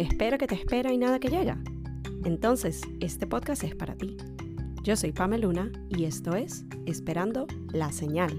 [0.00, 1.58] espera que te espera y nada que llega.
[2.24, 4.16] Entonces, este podcast es para ti.
[4.82, 8.32] Yo soy Pamela Luna y esto es Esperando la Señal.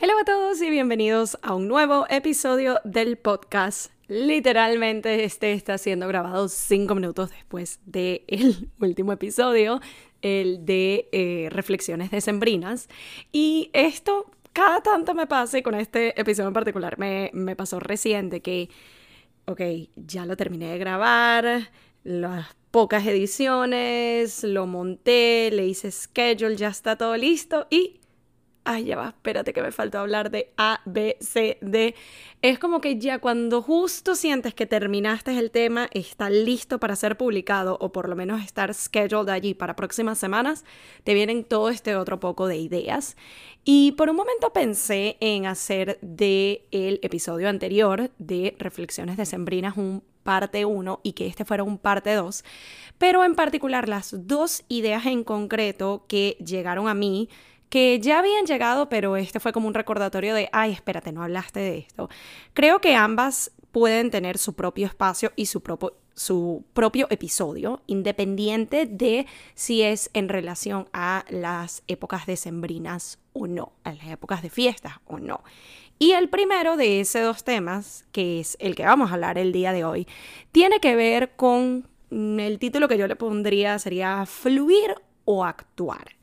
[0.00, 3.92] Hola a todos y bienvenidos a un nuevo episodio del podcast.
[4.06, 9.82] Literalmente este está siendo grabado cinco minutos después del último episodio,
[10.22, 12.88] el de eh, Reflexiones Decembrinas.
[13.30, 17.78] Y esto cada tanto me pasa y con este episodio en particular me, me pasó
[17.78, 18.68] reciente que,
[19.44, 19.60] ok,
[19.94, 21.70] ya lo terminé de grabar,
[22.02, 27.97] las pocas ediciones, lo monté, le hice schedule, ya está todo listo y
[28.68, 31.94] ay, ya va, espérate que me faltó hablar de A, B, C, D.
[32.42, 37.16] Es como que ya cuando justo sientes que terminaste el tema, está listo para ser
[37.16, 40.66] publicado o por lo menos estar scheduled allí para próximas semanas,
[41.02, 43.16] te vienen todo este otro poco de ideas.
[43.64, 50.04] Y por un momento pensé en hacer de el episodio anterior de Reflexiones Decembrinas un
[50.24, 52.44] parte 1 y que este fuera un parte 2,
[52.98, 57.30] pero en particular las dos ideas en concreto que llegaron a mí
[57.68, 61.60] que ya habían llegado, pero este fue como un recordatorio de, ay, espérate, no hablaste
[61.60, 62.08] de esto.
[62.54, 68.86] Creo que ambas pueden tener su propio espacio y su propio, su propio episodio, independiente
[68.86, 74.50] de si es en relación a las épocas decembrinas o no, a las épocas de
[74.50, 75.42] fiestas o no.
[75.98, 79.52] Y el primero de esos dos temas, que es el que vamos a hablar el
[79.52, 80.06] día de hoy,
[80.52, 86.17] tiene que ver con el título que yo le pondría sería fluir o actuar.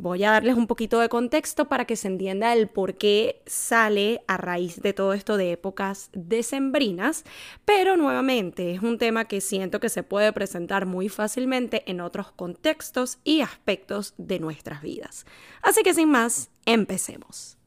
[0.00, 4.22] Voy a darles un poquito de contexto para que se entienda el por qué sale
[4.26, 7.24] a raíz de todo esto de épocas decembrinas,
[7.66, 12.32] pero nuevamente es un tema que siento que se puede presentar muy fácilmente en otros
[12.32, 15.26] contextos y aspectos de nuestras vidas.
[15.60, 17.59] Así que sin más, empecemos.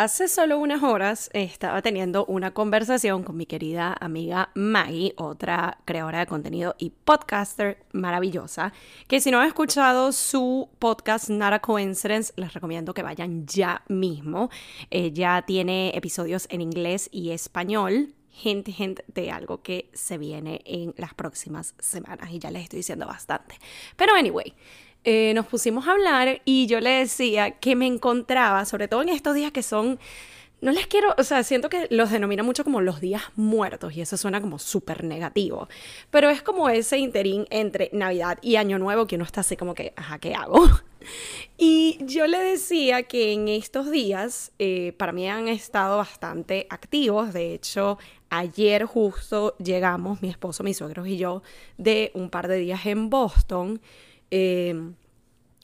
[0.00, 6.20] Hace solo unas horas estaba teniendo una conversación con mi querida amiga Maggie, otra creadora
[6.20, 8.72] de contenido y podcaster maravillosa,
[9.08, 13.82] que si no han escuchado su podcast Not a Coincidence, les recomiendo que vayan ya
[13.88, 14.48] mismo.
[14.88, 20.94] Ella tiene episodios en inglés y español, hint, hint de algo que se viene en
[20.96, 23.56] las próximas semanas y ya les estoy diciendo bastante.
[23.96, 24.54] Pero anyway,
[25.04, 29.08] eh, nos pusimos a hablar y yo le decía que me encontraba, sobre todo en
[29.08, 29.98] estos días que son,
[30.60, 34.02] no les quiero, o sea, siento que los denomina mucho como los días muertos y
[34.02, 35.68] eso suena como súper negativo,
[36.10, 39.74] pero es como ese interín entre Navidad y Año Nuevo que uno está así como
[39.74, 40.68] que, ajá, ¿qué hago?
[41.56, 47.32] Y yo le decía que en estos días eh, para mí han estado bastante activos,
[47.32, 47.96] de hecho
[48.28, 51.42] ayer justo llegamos, mi esposo, mis suegros y yo,
[51.78, 53.80] de un par de días en Boston.
[54.30, 54.94] Em,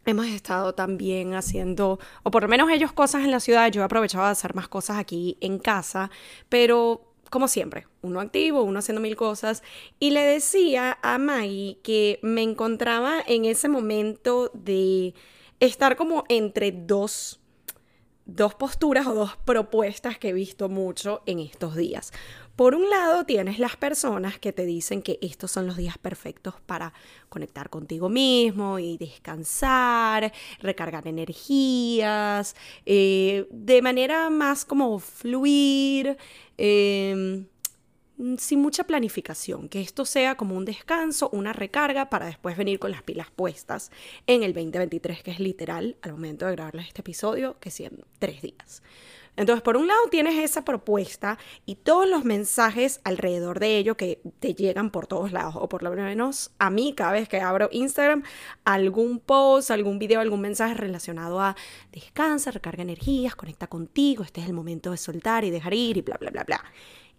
[0.05, 3.85] hemos estado también haciendo, o por lo menos ellos cosas en la ciudad, yo he
[3.85, 6.11] aprovechado de hacer más cosas aquí en casa,
[6.49, 9.63] pero como siempre, uno activo, uno haciendo mil cosas.
[9.99, 15.15] Y le decía a Maggie que me encontraba en ese momento de
[15.61, 17.41] estar como entre dos,
[18.27, 22.13] dos posturas o dos propuestas que he visto mucho en estos días.
[22.57, 26.55] Por un lado, tienes las personas que te dicen que estos son los días perfectos
[26.65, 26.93] para
[27.29, 36.17] conectar contigo mismo y descansar, recargar energías, eh, de manera más como fluir.
[36.57, 37.47] Em,
[38.39, 42.91] sin mucha planificación, que esto sea como un descanso, una recarga para después venir con
[42.91, 43.91] las pilas puestas
[44.27, 48.41] en el 2023, que es literal al momento de grabarles este episodio, que en tres
[48.41, 48.83] días.
[49.37, 54.23] Entonces, por un lado tienes esa propuesta y todos los mensajes alrededor de ello que
[54.41, 57.69] te llegan por todos lados, o por lo menos a mí cada vez que abro
[57.71, 58.23] Instagram,
[58.65, 61.55] algún post, algún video, algún mensaje relacionado a
[61.93, 66.01] descansa, recarga energías, conecta contigo, este es el momento de soltar y dejar ir y
[66.01, 66.65] bla, bla, bla, bla.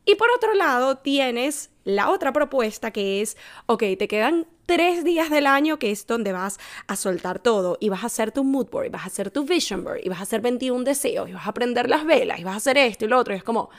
[0.08, 3.36] Y por otro lado tienes la otra propuesta que es,
[3.66, 7.90] ok, te quedan tres días del año que es donde vas a soltar todo y
[7.90, 10.20] vas a hacer tu mood board, y vas a hacer tu vision board, y vas
[10.20, 13.04] a hacer 21 deseos, y vas a prender las velas, y vas a hacer esto
[13.04, 13.34] y lo otro.
[13.34, 13.70] Y es como,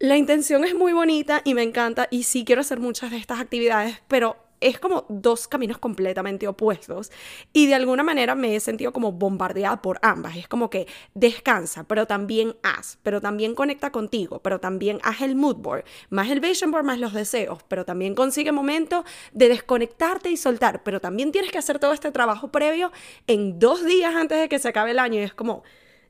[0.00, 3.38] la intención es muy bonita y me encanta y sí quiero hacer muchas de estas
[3.38, 7.10] actividades, pero es como dos caminos completamente opuestos
[7.52, 10.36] y de alguna manera me he sentido como bombardeada por ambas.
[10.36, 15.36] Es como que descansa, pero también haz, pero también conecta contigo, pero también haz el
[15.36, 20.30] mood board, más el vision board, más los deseos, pero también consigue momento de desconectarte
[20.30, 22.92] y soltar, pero también tienes que hacer todo este trabajo previo
[23.26, 25.62] en dos días antes de que se acabe el año y es como,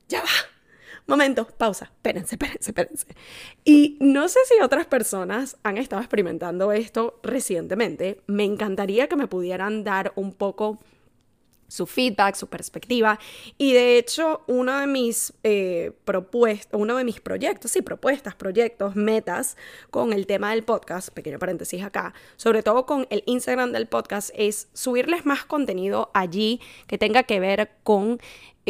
[0.07, 0.58] ya va
[1.09, 3.07] momento, pausa, espérense, espérense, espérense.
[3.65, 8.21] Y no sé si otras personas han estado experimentando esto recientemente.
[8.27, 10.79] Me encantaría que me pudieran dar un poco
[11.69, 13.19] su feedback, su perspectiva.
[13.57, 18.95] Y de hecho, uno de mis eh, propuestas, uno de mis proyectos, sí, propuestas, proyectos,
[18.95, 19.55] metas
[19.89, 24.31] con el tema del podcast, pequeño paréntesis acá, sobre todo con el Instagram del podcast,
[24.33, 28.19] es subirles más contenido allí que tenga que ver con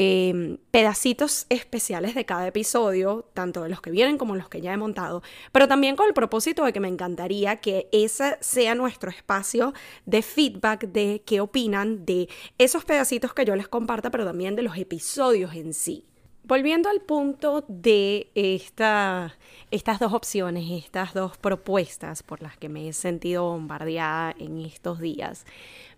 [0.02, 4.72] Em, pedacitos especiales de cada episodio, tanto de los que vienen como los que ya
[4.72, 9.10] he montado, pero también con el propósito de que me encantaría que ese sea nuestro
[9.10, 9.74] espacio
[10.06, 14.62] de feedback de qué opinan de esos pedacitos que yo les comparta, pero también de
[14.62, 16.06] los episodios en sí.
[16.44, 19.38] Volviendo al punto de esta,
[19.70, 25.00] estas dos opciones, estas dos propuestas por las que me he sentido bombardeada en estos
[25.00, 25.46] días,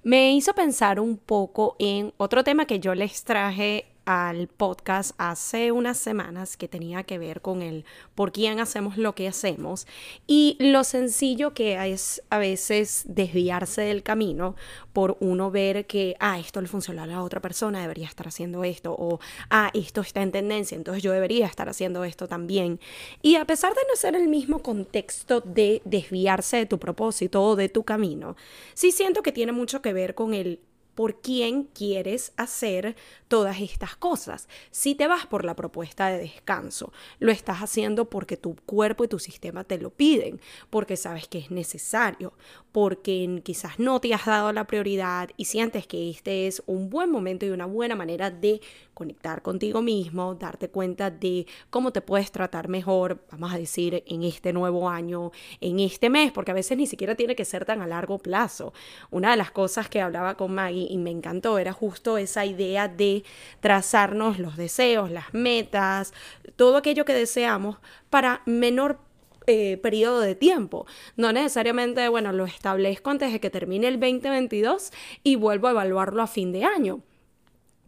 [0.03, 5.71] me hizo pensar un poco en otro tema que yo les traje al podcast hace
[5.71, 9.87] unas semanas que tenía que ver con el por quién hacemos lo que hacemos
[10.27, 14.55] y lo sencillo que es a veces desviarse del camino
[14.93, 18.63] por uno ver que, ah, esto le funcionó a la otra persona, debería estar haciendo
[18.63, 19.19] esto, o,
[19.49, 22.79] ah, esto está en tendencia, entonces yo debería estar haciendo esto también.
[23.21, 27.55] Y a pesar de no ser el mismo contexto de desviarse de tu propósito o
[27.55, 28.35] de tu camino,
[28.73, 30.59] sí siento que tiene mucho que ver con el
[30.95, 32.95] por quién quieres hacer
[33.27, 34.47] todas estas cosas.
[34.71, 39.07] Si te vas por la propuesta de descanso, lo estás haciendo porque tu cuerpo y
[39.07, 42.33] tu sistema te lo piden, porque sabes que es necesario,
[42.71, 47.09] porque quizás no te has dado la prioridad y sientes que este es un buen
[47.09, 48.61] momento y una buena manera de
[49.01, 54.21] conectar contigo mismo, darte cuenta de cómo te puedes tratar mejor, vamos a decir, en
[54.21, 57.81] este nuevo año, en este mes, porque a veces ni siquiera tiene que ser tan
[57.81, 58.73] a largo plazo.
[59.09, 62.87] Una de las cosas que hablaba con Maggie y me encantó era justo esa idea
[62.87, 63.23] de
[63.59, 66.13] trazarnos los deseos, las metas,
[66.55, 67.77] todo aquello que deseamos
[68.11, 68.99] para menor
[69.47, 70.85] eh, periodo de tiempo.
[71.15, 74.91] No necesariamente, bueno, lo establezco antes de que termine el 2022
[75.23, 77.01] y vuelvo a evaluarlo a fin de año.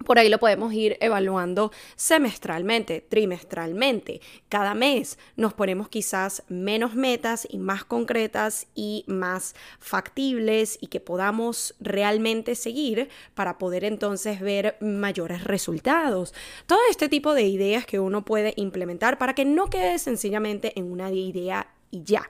[0.04, 4.22] Por ahí lo podemos ir evaluando semestralmente, trimestralmente.
[4.50, 11.00] Cada mes nos ponemos quizás menos metas y más concretas y más factibles y que
[11.00, 16.34] podamos realmente seguir para poder entonces ver mayores resultados.
[16.68, 20.92] Todo este tipo de ideas que uno puede implementar para que no quede sencillamente en
[20.92, 22.28] una idea y ya.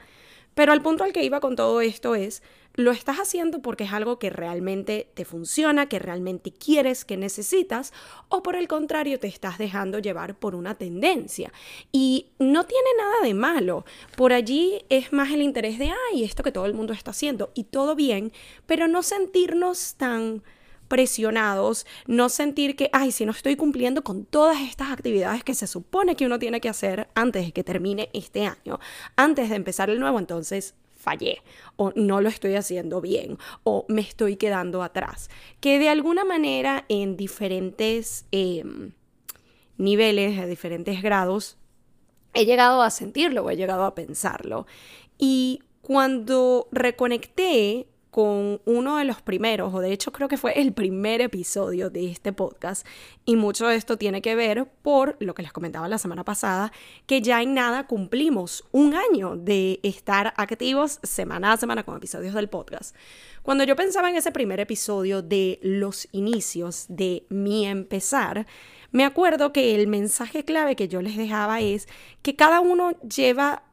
[0.53, 2.43] Pero al punto al que iba con todo esto es
[2.75, 7.93] lo estás haciendo porque es algo que realmente te funciona, que realmente quieres, que necesitas,
[8.29, 11.51] o por el contrario te estás dejando llevar por una tendencia.
[11.91, 13.85] Y no tiene nada de malo.
[14.15, 17.51] Por allí es más el interés de, ay, esto que todo el mundo está haciendo,
[17.53, 18.31] y todo bien,
[18.65, 20.43] pero no sentirnos tan
[20.87, 25.65] presionados, no sentir que, ay, si no estoy cumpliendo con todas estas actividades que se
[25.65, 28.79] supone que uno tiene que hacer antes de que termine este año,
[29.15, 31.41] antes de empezar el nuevo, entonces fallé
[31.75, 35.29] o no lo estoy haciendo bien o me estoy quedando atrás.
[35.59, 38.93] Que de alguna manera en diferentes em,
[39.77, 41.57] niveles, a diferentes grados,
[42.33, 44.65] he llegado a sentirlo o he llegado a pensarlo.
[45.17, 50.71] Y cuando reconecté con uno de los primeros, o de hecho creo que fue el
[50.71, 52.85] primer episodio de este podcast,
[53.25, 56.71] y mucho de esto tiene que ver por lo que les comentaba la semana pasada,
[57.07, 62.35] que ya en nada cumplimos un año de estar activos semana a semana con episodios
[62.35, 62.95] del podcast.
[63.41, 68.45] Cuando yo pensaba en ese primer episodio de los inicios de mi empezar,
[68.91, 71.87] me acuerdo que el mensaje clave que yo les dejaba es
[72.21, 73.63] que cada uno lleva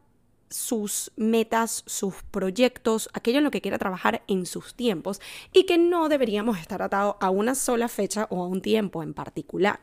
[0.51, 5.21] sus metas, sus proyectos, aquello en lo que quiera trabajar en sus tiempos
[5.53, 9.15] y que no deberíamos estar atados a una sola fecha o a un tiempo en
[9.15, 9.81] particular.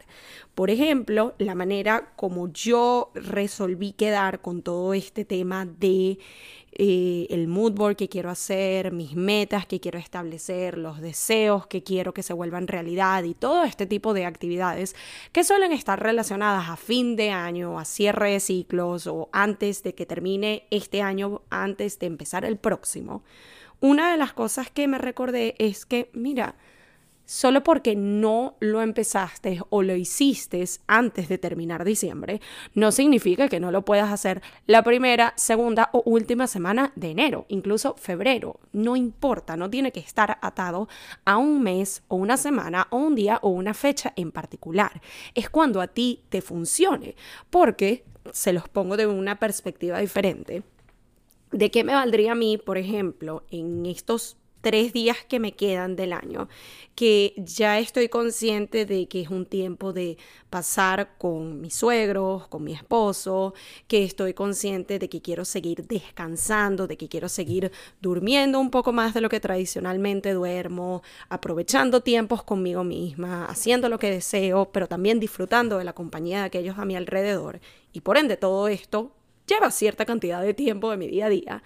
[0.53, 6.19] Por ejemplo, la manera como yo resolví quedar con todo este tema de
[6.79, 11.81] eh, el mood board que quiero hacer, mis metas que quiero establecer, los deseos que
[11.81, 14.95] quiero que se vuelvan realidad y todo este tipo de actividades
[15.31, 19.95] que suelen estar relacionadas a fin de año, a cierre de ciclos o antes de
[19.95, 23.23] que termine este año, antes de empezar el próximo.
[23.79, 26.57] Una de las cosas que me recordé es que, mira,
[27.27, 32.41] solo porque no lo empezaste o lo hiciste antes de terminar diciembre,
[32.73, 37.45] no significa que no lo puedas hacer la primera, segunda o última semana de enero,
[37.49, 38.61] incluso febrero.
[38.71, 40.87] No importa, no tiene que estar atado
[41.25, 45.01] a un mes o una semana o un día o una fecha en particular.
[45.35, 47.15] Es cuando a ti te funcione,
[47.49, 50.63] porque se los pongo de una perspectiva diferente.
[51.51, 55.95] ¿De qué me valdría a mí, por ejemplo, en estos tres días que me quedan
[55.95, 56.49] del año,
[56.95, 60.17] que ya estoy consciente de que es un tiempo de
[60.49, 63.53] pasar con mis suegros, con mi esposo,
[63.87, 67.71] que estoy consciente de que quiero seguir descansando, de que quiero seguir
[68.01, 73.99] durmiendo un poco más de lo que tradicionalmente duermo, aprovechando tiempos conmigo misma, haciendo lo
[73.99, 77.59] que deseo, pero también disfrutando de la compañía de aquellos a mi alrededor.
[77.93, 79.11] Y por ende todo esto
[79.47, 81.63] lleva cierta cantidad de tiempo de mi día a día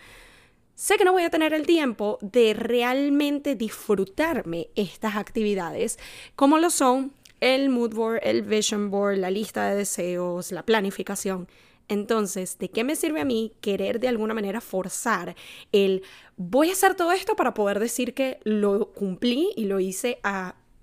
[0.76, 6.00] sé que no voy a tener el tiempo de realmente disfrutarme estas actividades
[6.36, 11.48] como lo son el mood board, el vision board, la lista de deseos, la planificación.
[11.88, 15.36] Entonces, ¿de qué me sirve a mí querer de alguna manera forzar
[15.72, 16.04] el
[16.38, 20.20] voy a hacer todo esto para poder decir que lo cumplí y lo hice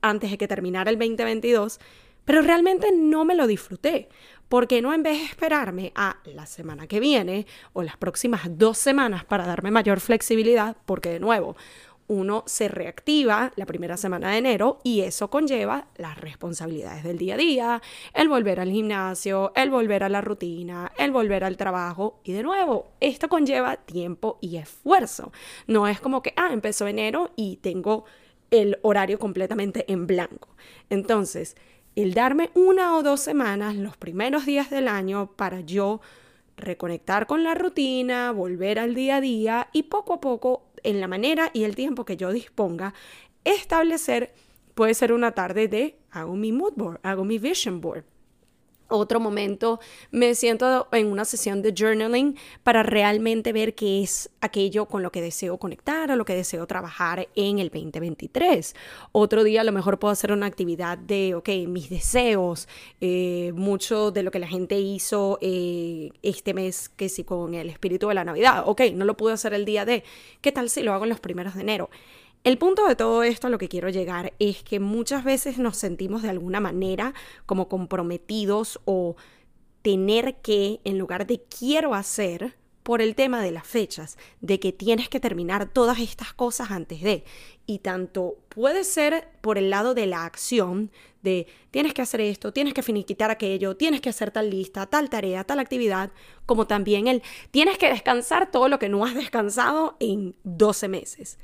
[0.01, 1.81] antes de que terminara el 2022,
[2.29, 4.11] pero realmente no me lo disfruté?
[4.51, 8.43] ¿Por qué no en vez de esperarme a la semana que viene o las próximas
[8.59, 10.77] dos semanas para darme mayor flexibilidad?
[10.85, 11.57] Porque de nuevo,
[12.07, 17.33] uno se reactiva la primera semana de enero y eso conlleva las responsabilidades del día
[17.33, 17.83] a día,
[18.13, 22.43] el volver al gimnasio, el volver a la rutina, el volver al trabajo y de
[22.43, 25.33] nuevo, esto conlleva tiempo y esfuerzo.
[25.67, 28.05] No es como que, ah, empezó enero y tengo
[28.51, 30.49] el horario completamente en blanco.
[30.91, 31.57] Entonces,
[32.03, 36.01] el darme una o dos semanas, los primeros días del año, para yo
[36.57, 41.09] reconectar con la rutina, volver al día a día y poco a poco, en la
[41.09, 42.95] manera y el tiempo que yo disponga,
[43.45, 44.33] establecer,
[44.75, 48.05] puede ser una tarde de hago mi mood board, hago mi vision board
[48.89, 49.81] otro momento
[50.11, 55.13] me siento en una sesión de journaling para realmente ver qué es aquello con lo
[55.13, 58.75] que deseo conectar o lo que deseo trabajar en el 2023.
[59.13, 62.69] Otro día a lo mejor puedo hacer una actividad de, ok, mis deseos,
[63.01, 67.71] eh, mucho de lo que la gente hizo eh, este mes, que sí, con el
[67.71, 68.65] espíritu de la Navidad.
[68.67, 70.05] Ok, no lo pude hacer el día de,
[70.41, 71.91] ¿qué tal si lo hago en los primeros de enero?
[72.49, 75.77] El punto de todo esto a lo que quiero llegar es que muchas veces nos
[75.77, 77.13] sentimos de alguna manera
[77.45, 79.17] como comprometidos o
[79.83, 84.73] tener que, en lugar de quiero hacer, por el tema de las fechas, de que
[84.73, 87.23] tienes que terminar todas estas cosas antes de.
[87.67, 90.91] Y tanto puede ser por el lado de la acción,
[91.21, 95.11] de tienes que hacer esto, tienes que finiquitar aquello, tienes que hacer tal lista, tal
[95.11, 96.13] tarea, tal actividad,
[96.47, 101.39] como también el tienes que descansar todo lo que no has descansado en 12 meses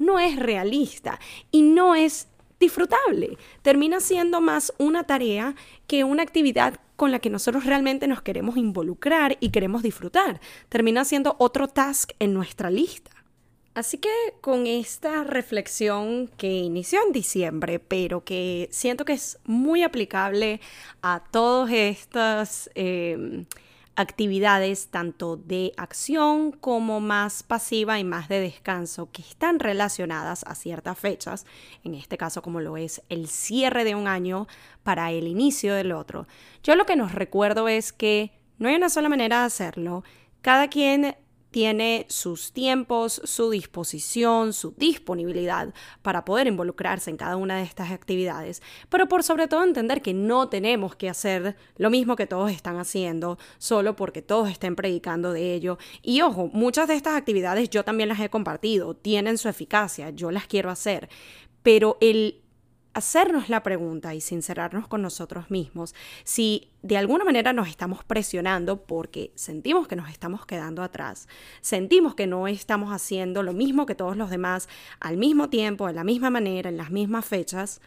[0.00, 1.20] no es realista
[1.52, 2.26] y no es
[2.58, 3.38] disfrutable.
[3.62, 5.54] Termina siendo más una tarea
[5.86, 10.40] que una actividad con la que nosotros realmente nos queremos involucrar y queremos disfrutar.
[10.68, 13.10] Termina siendo otro task en nuestra lista.
[13.72, 19.82] Así que con esta reflexión que inició en diciembre, pero que siento que es muy
[19.82, 20.60] aplicable
[21.02, 22.68] a todos estos...
[22.74, 23.46] Eh,
[24.00, 30.54] actividades tanto de acción como más pasiva y más de descanso que están relacionadas a
[30.54, 31.46] ciertas fechas,
[31.84, 34.48] en este caso como lo es el cierre de un año
[34.82, 36.26] para el inicio del otro.
[36.62, 40.04] Yo lo que nos recuerdo es que no hay una sola manera de hacerlo,
[40.42, 41.16] cada quien
[41.50, 47.90] tiene sus tiempos, su disposición, su disponibilidad para poder involucrarse en cada una de estas
[47.90, 52.50] actividades, pero por sobre todo entender que no tenemos que hacer lo mismo que todos
[52.50, 55.78] están haciendo solo porque todos estén predicando de ello.
[56.02, 60.30] Y ojo, muchas de estas actividades yo también las he compartido, tienen su eficacia, yo
[60.30, 61.08] las quiero hacer,
[61.62, 62.42] pero el
[62.92, 65.94] hacernos la pregunta y sincerarnos con nosotros mismos
[66.24, 71.28] si de alguna manera nos estamos presionando porque sentimos que nos estamos quedando atrás,
[71.60, 74.68] sentimos que no estamos haciendo lo mismo que todos los demás
[74.98, 77.80] al mismo tiempo, de la misma manera, en las mismas fechas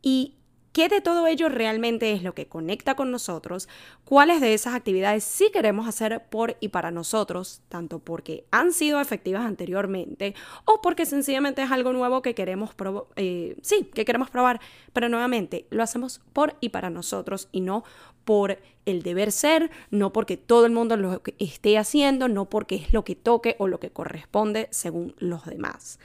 [0.00, 0.36] y
[0.76, 3.66] ¿Qué de todo ello realmente es lo que conecta con nosotros?
[4.04, 9.00] ¿Cuáles de esas actividades sí queremos hacer por y para nosotros, tanto porque han sido
[9.00, 10.34] efectivas anteriormente
[10.66, 12.72] o porque sencillamente es algo nuevo que queremos,
[13.16, 14.60] eh, sí, que queremos probar,
[14.92, 17.82] pero nuevamente lo hacemos por y para nosotros y no
[18.26, 22.92] por el deber ser, no porque todo el mundo lo esté haciendo, no porque es
[22.92, 25.98] lo que toque o lo que corresponde según los demás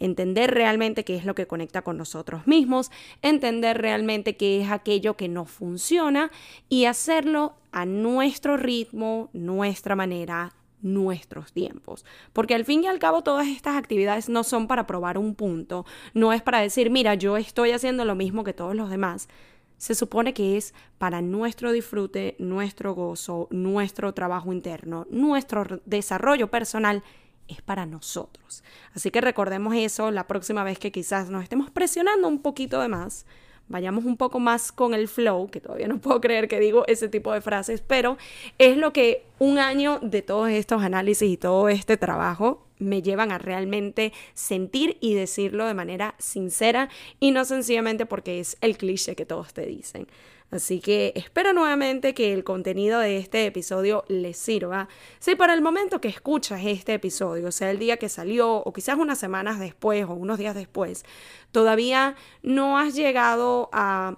[0.00, 2.90] entender realmente qué es lo que conecta con nosotros mismos,
[3.22, 6.30] entender realmente qué es aquello que no funciona
[6.68, 12.04] y hacerlo a nuestro ritmo, nuestra manera, nuestros tiempos.
[12.32, 15.84] Porque al fin y al cabo todas estas actividades no son para probar un punto,
[16.14, 19.28] no es para decir, mira, yo estoy haciendo lo mismo que todos los demás.
[19.76, 27.04] Se supone que es para nuestro disfrute, nuestro gozo, nuestro trabajo interno, nuestro desarrollo personal
[27.48, 28.62] es para nosotros.
[28.94, 32.88] Así que recordemos eso la próxima vez que quizás nos estemos presionando un poquito de
[32.88, 33.26] más.
[33.68, 37.08] Vayamos un poco más con el flow, que todavía no puedo creer que digo ese
[37.08, 38.16] tipo de frases, pero
[38.56, 43.32] es lo que un año de todos estos análisis y todo este trabajo me llevan
[43.32, 46.88] a realmente sentir y decirlo de manera sincera
[47.20, 50.06] y no sencillamente porque es el cliché que todos te dicen.
[50.50, 54.88] Así que espero nuevamente que el contenido de este episodio les sirva.
[55.18, 58.96] Si para el momento que escuchas este episodio, sea el día que salió o quizás
[58.96, 61.04] unas semanas después o unos días después,
[61.52, 64.16] todavía no has llegado a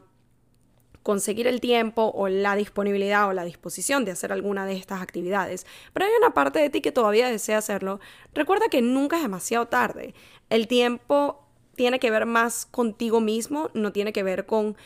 [1.03, 5.67] conseguir el tiempo o la disponibilidad o la disposición de hacer alguna de estas actividades,
[5.93, 8.01] pero hay una parte de ti que todavía desea hacerlo,
[8.35, 10.15] recuerda que nunca es demasiado tarde.
[10.51, 14.77] El tiempo tiene que ver más contigo mismo, no tiene que ver con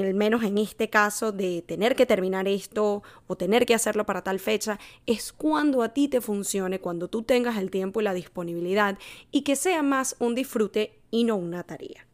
[0.00, 4.22] al menos en este caso de tener que terminar esto o tener que hacerlo para
[4.22, 8.14] tal fecha, es cuando a ti te funcione, cuando tú tengas el tiempo y la
[8.14, 8.98] disponibilidad
[9.30, 12.06] y que sea más un disfrute y no una tarea.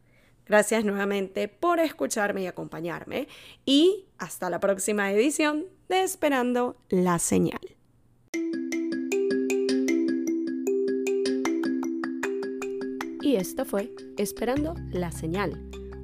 [0.47, 3.29] Gracias nuevamente por escucharme y acompañarme
[3.65, 7.61] y hasta la próxima edición de Esperando la Señal.
[13.23, 15.82] Y esto fue Esperando la Señal